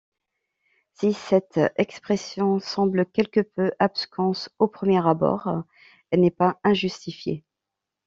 [0.95, 5.63] Si cette expression semble quelque peu absconse au premier abord,
[6.09, 7.45] elle n'est pas injustifiée.